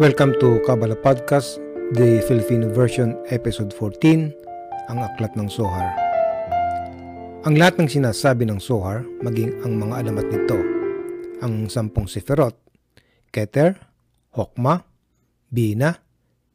[0.00, 1.60] Welcome to Kabbalah Podcast,
[1.92, 4.32] the Filipino version, episode 14,
[4.88, 5.92] ang aklat ng Sohar.
[7.44, 10.56] Ang lahat ng sinasabi ng Sohar, maging ang mga alamat nito,
[11.44, 12.56] ang sampung Seferot,
[13.28, 13.89] Keter,
[14.30, 14.86] Hokma,
[15.50, 15.98] Bina,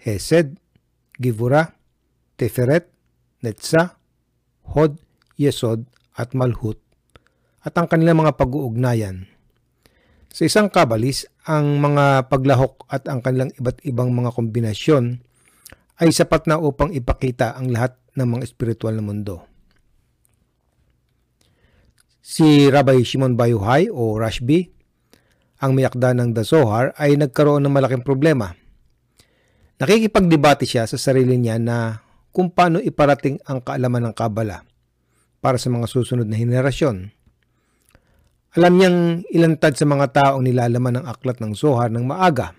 [0.00, 0.58] Hesed,
[1.14, 1.78] Givura,
[2.34, 2.90] Teferet,
[3.44, 4.00] Netza,
[4.74, 4.98] Hod,
[5.38, 5.86] Yesod,
[6.18, 6.76] at Malhut,
[7.64, 9.30] at ang kanilang mga pag-uugnayan.
[10.30, 15.18] Sa isang kabalis, ang mga paglahok at ang kanilang iba't ibang mga kombinasyon
[16.00, 19.44] ay sapat na upang ipakita ang lahat ng mga espiritual na mundo.
[22.20, 24.70] Si Rabbi Shimon Bayuhay o Rashbi,
[25.60, 28.56] ang mayakda ng The Zohar, ay nagkaroon ng malaking problema.
[29.80, 32.00] Nakikipagdebate siya sa sarili niya na
[32.32, 34.64] kung paano iparating ang kaalaman ng Kabala
[35.40, 37.12] para sa mga susunod na henerasyon.
[38.60, 38.98] Alam niyang
[39.30, 42.52] ilantad sa mga taong nilalaman ng aklat ng Zohar ng maaga.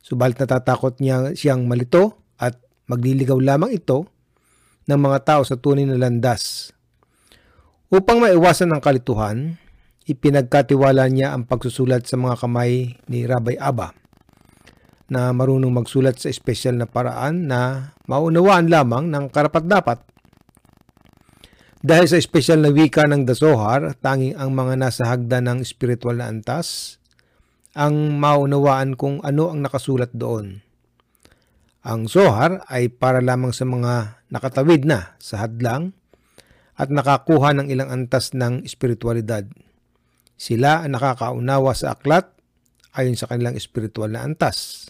[0.00, 2.56] Subalit natatakot niya siyang malito at
[2.88, 4.08] magliligaw lamang ito
[4.88, 6.72] ng mga tao sa tunay na landas.
[7.92, 9.60] Upang maiwasan ang kalituhan,
[10.08, 13.92] ipinagkatiwala niya ang pagsusulat sa mga kamay ni Rabbi Abba
[15.08, 20.08] na marunong magsulat sa espesyal na paraan na maunawaan lamang ng karapat-dapat
[21.78, 26.26] dahil sa espesyal na wika ng Dasohar, tanging ang mga nasa hagda ng spiritual na
[26.26, 26.98] antas
[27.78, 30.66] ang maunawaan kung ano ang nakasulat doon.
[31.86, 35.94] Ang Zohar ay para lamang sa mga nakatawid na sa hadlang
[36.74, 39.46] at nakakuha ng ilang antas ng espiritualidad.
[40.38, 42.30] Sila ang nakakaunawa sa aklat
[42.94, 44.86] ayon sa kanilang espiritual na antas.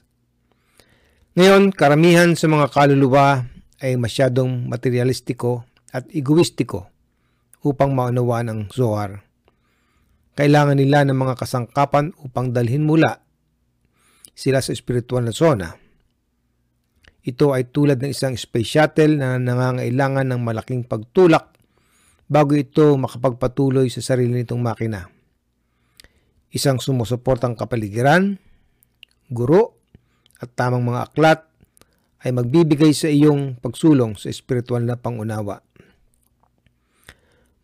[1.40, 3.48] Ngayon, karamihan sa mga kaluluwa
[3.80, 6.92] ay masyadong materialistiko at egoistiko
[7.64, 9.24] upang maunawaan ang Zohar.
[10.36, 13.24] Kailangan nila ng mga kasangkapan upang dalhin mula
[14.36, 15.74] sila sa espiritual na zona.
[17.26, 21.58] Ito ay tulad ng isang space shuttle na nangangailangan ng malaking pagtulak
[22.30, 25.17] bago ito makapagpatuloy sa sarili nitong makina.
[26.48, 28.40] Isang sumusuportang kapaligiran,
[29.28, 29.76] guro,
[30.38, 31.40] at tamang mga aklat
[32.24, 35.60] ay magbibigay sa iyong pagsulong sa espiritual na pangunawa.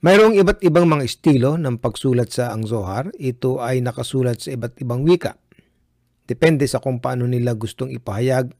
[0.05, 3.09] Mayroong iba't ibang mga estilo ng pagsulat sa ang Zohar.
[3.17, 5.41] Ito ay nakasulat sa iba't ibang wika.
[6.29, 8.53] Depende sa kung paano nila gustong ipahayag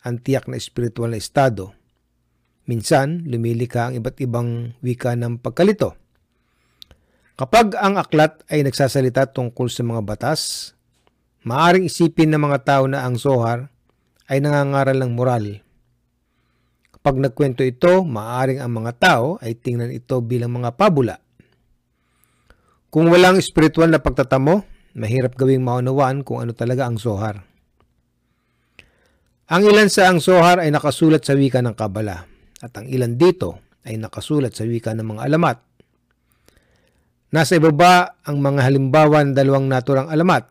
[0.00, 1.76] ang tiyak na espiritual na estado.
[2.64, 6.00] Minsan, lumilika ang iba't ibang wika ng pagkalito.
[7.40, 10.76] Kapag ang aklat ay nagsasalita tungkol sa mga batas,
[11.40, 13.72] maaring isipin ng mga tao na ang Zohar
[14.28, 15.64] ay nangangaral ng moral
[17.00, 21.16] Kapag nagkwento ito, maaring ang mga tao ay tingnan ito bilang mga pabula.
[22.92, 24.60] Kung walang espiritual na pagtatamo,
[25.00, 27.40] mahirap gawing maunawaan kung ano talaga ang Zohar.
[29.48, 32.28] Ang ilan sa ang Zohar ay nakasulat sa wika ng Kabala
[32.60, 35.69] at ang ilan dito ay nakasulat sa wika ng mga alamat.
[37.30, 40.50] Nasa ibaba ang mga halimbawa ng dalawang naturang alamat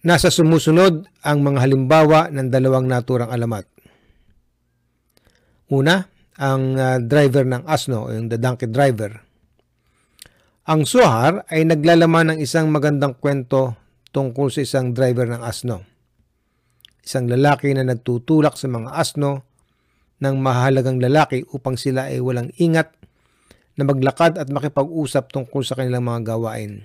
[0.00, 3.68] Nasa sumusunod ang mga halimbawa ng dalawang naturang alamat.
[5.68, 6.08] Una,
[6.40, 9.12] ang uh, driver ng asno, yung the donkey driver.
[10.72, 13.76] Ang suhar ay naglalaman ng isang magandang kwento
[14.08, 15.84] tungkol sa isang driver ng asno.
[17.04, 19.49] Isang lalaki na nagtutulak sa mga asno
[20.20, 22.92] ng mahalagang lalaki upang sila ay walang ingat
[23.80, 26.84] na maglakad at makipag-usap tungkol sa kanilang mga gawain.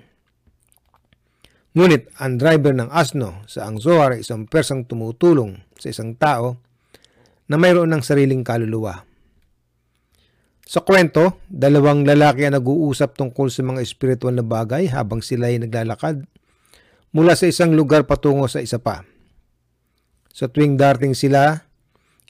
[1.76, 6.56] Ngunit ang driver ng asno sa ang Zohar ay isang persang tumutulong sa isang tao
[7.52, 9.04] na mayroon ng sariling kaluluwa.
[10.66, 15.62] Sa kwento, dalawang lalaki ang nag-uusap tungkol sa mga espiritual na bagay habang sila ay
[15.62, 16.26] naglalakad
[17.12, 19.04] mula sa isang lugar patungo sa isa pa.
[20.32, 21.65] Sa tuwing darting sila,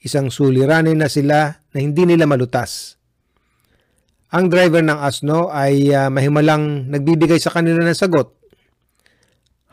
[0.06, 3.02] isang suliranin na sila na hindi nila malutas.
[4.30, 8.36] Ang driver ng asno ay uh, mahimalang nagbibigay sa kanila ng sagot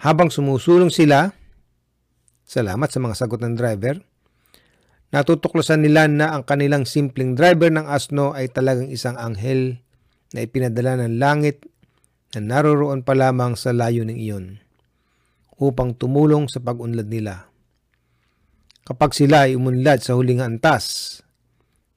[0.02, 1.30] habang sumusulong sila,
[2.42, 4.02] salamat sa mga sagot ng driver,
[5.14, 9.78] natutuklasan nila na ang kanilang simpleng driver ng asno ay talagang isang anghel
[10.34, 11.62] na ipinadala ng langit
[12.34, 14.58] na naroroon pa lamang sa layo ng iyon
[15.62, 17.51] upang tumulong sa pag-unlad nila.
[18.82, 21.18] Kapag sila ay umunlad sa huling antas,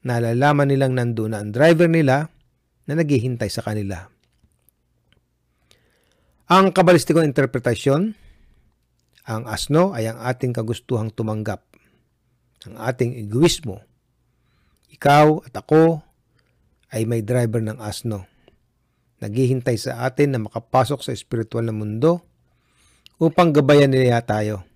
[0.05, 2.29] nalalaman nilang nandoon na ang driver nila
[2.85, 4.05] na naghihintay sa kanila.
[6.45, 8.13] Ang kabalistikong interpretasyon,
[9.25, 11.65] ang asno ay ang ating kagustuhang tumanggap,
[12.69, 13.81] ang ating egoismo.
[14.93, 16.05] Ikaw at ako
[16.93, 18.29] ay may driver ng asno.
[19.25, 22.21] Naghihintay sa atin na makapasok sa espiritual na mundo
[23.17, 24.74] upang gabayan nila tayo.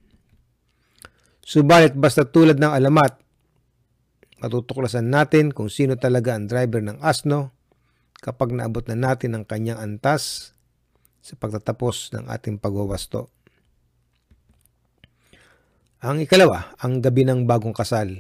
[1.50, 3.26] Subalit basta tulad ng alamat,
[4.38, 7.50] matutuklasan natin kung sino talaga ang driver ng asno
[8.22, 10.54] kapag naabot na natin ang kanyang antas
[11.26, 13.34] sa pagtatapos ng ating pagwawasto.
[16.06, 18.14] Ang ikalawa, ang gabi ng bagong kasal.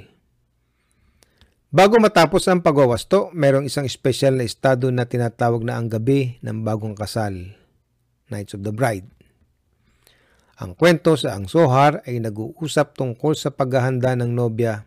[1.69, 6.65] Bago matapos ang pagwawasto, mayroong isang espesyal na estado na tinatawag na ang gabi ng
[6.65, 7.53] bagong kasal,
[8.33, 9.18] Nights of the Bride.
[10.59, 14.83] Ang kwento sa ang Sohar ay nag-uusap tungkol sa paghahanda ng nobya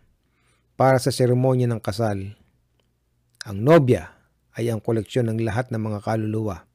[0.77, 2.37] para sa seremonya ng kasal.
[3.49, 4.13] Ang nobya
[4.53, 6.69] ay ang koleksyon ng lahat ng mga kaluluwa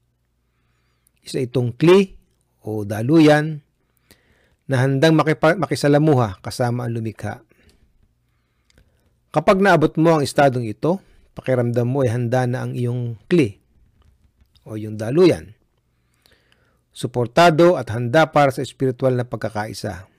[1.28, 2.16] isa itong kli
[2.64, 3.60] o daluyan
[4.64, 5.12] na handang
[5.60, 7.44] makisalamuha kasama ang lumikha.
[9.28, 11.04] Kapag naabot mo ang estadong ito,
[11.36, 13.60] pakiramdam mo ay handa na ang iyong kli
[14.64, 15.52] o yung daluyan.
[16.98, 20.10] Suportado at handa para sa espiritual na pagkakaisa.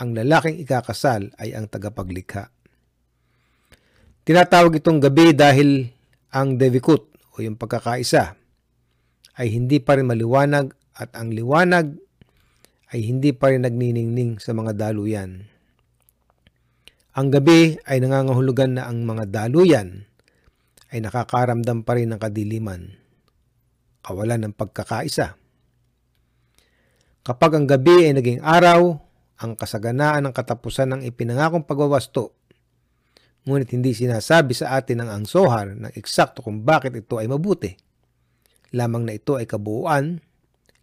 [0.00, 2.48] Ang lalaking ikakasal ay ang tagapaglikha.
[4.24, 5.92] Tinatawag itong gabi dahil
[6.32, 8.40] ang devikut o yung pagkakaisa
[9.36, 11.92] ay hindi pa rin maliwanag at ang liwanag
[12.96, 15.44] ay hindi pa rin nagniningning sa mga daluyan.
[17.12, 20.08] Ang gabi ay nangangahulugan na ang mga daluyan
[20.88, 22.96] ay nakakaramdam pa rin ng kadiliman,
[24.00, 25.41] kawalan ng pagkakaisa.
[27.22, 28.98] Kapag ang gabi ay naging araw,
[29.38, 32.34] ang kasaganaan ng katapusan ng ipinangakong pagwawasto,
[33.46, 37.78] ngunit hindi sinasabi sa atin ng angsohar ng eksakto kung bakit ito ay mabuti.
[38.74, 40.18] Lamang na ito ay kabuuan,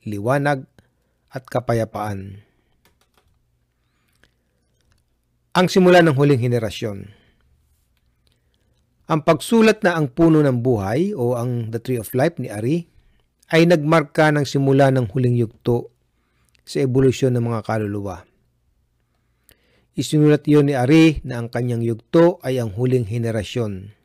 [0.08, 0.64] liwanag
[1.28, 2.40] at kapayapaan.
[5.60, 7.12] Ang simula ng huling henerasyon.
[9.12, 12.88] Ang pagsulat na ang puno ng buhay o ang The Tree of Life ni Ari
[13.52, 15.99] ay nagmarka ng simula ng huling yugto
[16.70, 18.30] sa ebolusyon ng mga kaluluwa.
[19.98, 23.98] Isinulat iyon ni Ari na ang kanyang yugto ay ang huling henerasyon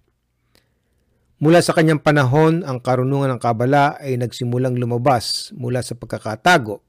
[1.44, 6.80] Mula sa kanyang panahon, ang karunungan ng Kabala ay nagsimulang lumabas mula sa pagkakatago.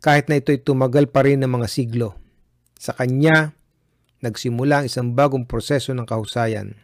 [0.00, 2.16] Kahit na ito'y tumagal pa rin ng mga siglo.
[2.80, 3.52] Sa kanya,
[4.24, 6.78] nagsimula ang isang bagong proseso ng kahusayan.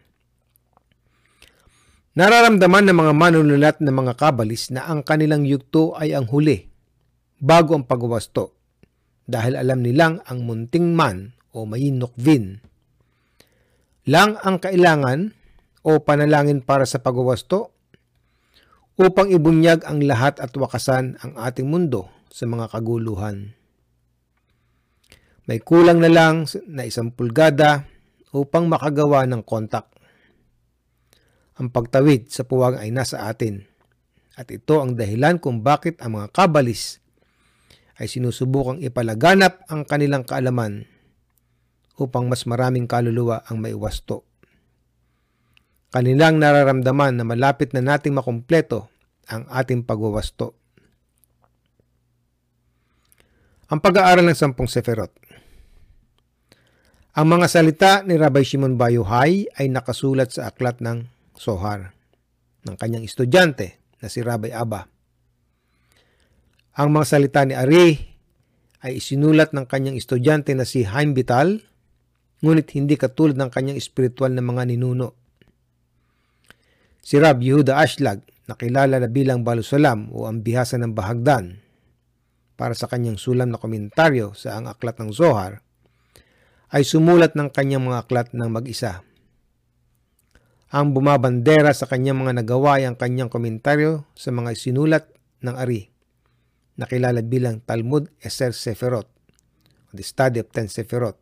[2.18, 6.66] Nararamdaman ng mga manunulat ng mga kabalis na ang kanilang yugto ay ang huli,
[7.40, 8.54] bago ang pagwasto,
[9.24, 12.70] dahil alam nilang ang munting man o mayinokvin
[14.08, 15.36] lang ang kailangan
[15.84, 17.70] o panalangin para sa pagwawasto
[18.98, 23.56] upang ibunyag ang lahat at wakasan ang ating mundo sa mga kaguluhan.
[25.48, 27.88] May kulang na lang na isang pulgada
[28.34, 29.88] upang makagawa ng kontak.
[31.58, 33.62] Ang pagtawid sa puwag ay nasa atin
[34.34, 36.98] at ito ang dahilan kung bakit ang mga kabalis
[38.00, 40.88] ay sinusubukang ipalaganap ang kanilang kaalaman
[42.00, 44.24] upang mas maraming kaluluwa ang maiwasto
[45.90, 48.86] kanilang nararamdaman na malapit na nating makumpleto
[49.30, 50.54] ang ating pagwawasto.
[53.70, 55.14] Ang pag-aaral ng sampung seferot.
[57.14, 61.94] Ang mga salita ni Rabbi Shimon Bayuhay ay nakasulat sa aklat ng Sohar
[62.66, 64.86] ng kanyang estudyante na si Rabbi Abba.
[66.80, 68.00] Ang mga salita ni Ari
[68.80, 71.60] ay isinulat ng kanyang estudyante na si Haim Vital,
[72.40, 75.20] ngunit hindi katulad ng kanyang espiritual na mga ninuno
[77.00, 81.58] Si Rab Yehuda Ashlag, nakilala na bilang Balusalam o ang bihasa ng Bahagdan,
[82.60, 85.64] para sa kanyang sulam na komentaryo sa ang aklat ng Zohar,
[86.70, 89.02] ay sumulat ng kanyang mga aklat ng mag-isa.
[90.70, 95.10] Ang bumabandera sa kanyang mga nagawa ay ang kanyang komentaryo sa mga sinulat
[95.42, 95.89] ng Ari,
[96.80, 99.04] nakilala bilang Talmud Eser Seferot,
[99.92, 101.20] The Study of Ten Seferot,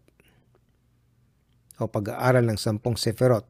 [1.83, 3.43] o pag-aaral ng sampung Seferot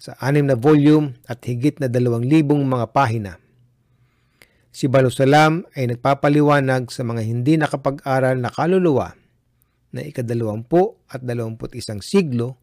[0.00, 3.36] sa anim na volume at higit na dalawang libong mga pahina.
[4.72, 9.12] Si Balusalam ay nagpapaliwanag sa mga hindi nakapag-aral na kaluluwa
[9.92, 12.56] na ikadalawampu at dalawamput isang siglo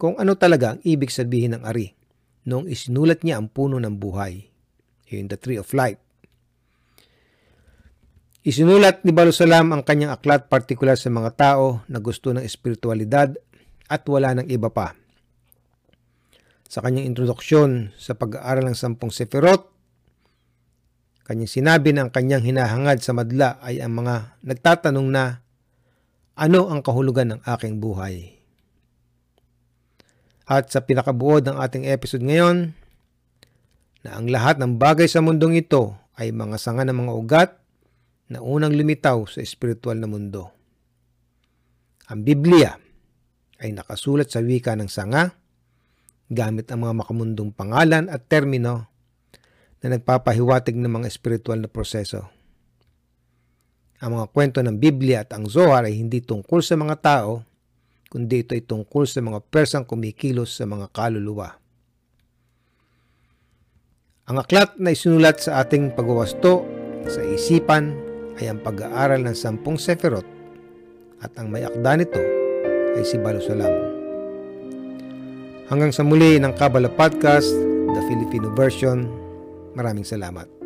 [0.00, 1.92] kung ano talaga ang ibig sabihin ng ari
[2.48, 4.52] noong isinulat niya ang puno ng buhay,
[5.08, 6.03] in the tree of life.
[8.44, 13.32] Isinulat ni Balusalam ang kanyang aklat partikular sa mga tao na gusto ng espiritualidad
[13.88, 14.92] at wala ng iba pa
[16.74, 19.70] sa kanyang introduksyon sa pag-aaral ng sampung sefirot,
[21.24, 25.40] Kanyang sinabi na ang kanyang hinahangad sa madla ay ang mga nagtatanong na,
[26.36, 28.36] ano ang kahulugan ng aking buhay?
[30.44, 32.76] At sa pinakabuod ng ating episode ngayon,
[34.04, 37.50] na ang lahat ng bagay sa mundong ito ay mga sanga ng mga ugat
[38.28, 40.48] na unang lumitaw sa espiritual na mundo.
[42.08, 42.76] Ang Biblia
[43.60, 45.32] ay nakasulat sa wika ng sanga
[46.28, 48.88] gamit ang mga makamundong pangalan at termino
[49.84, 52.28] na nagpapahiwatig ng mga espiritual na proseso.
[54.00, 57.44] Ang mga kwento ng Biblia at ang Zohar ay hindi tungkol sa mga tao,
[58.08, 61.56] kundi ito ay tungkol sa mga persang kumikilos sa mga kaluluwa.
[64.24, 66.64] Ang aklat na isinulat sa ating pagwawasto
[67.04, 70.26] sa isipan ay ang pag-aaral ng sampung seferot
[71.22, 72.22] at ang may akda nito
[72.94, 73.72] ay si Balusalam.
[75.70, 77.48] Hanggang sa muli ng Kabala Podcast,
[77.94, 79.08] the Filipino version,
[79.72, 80.63] maraming salamat.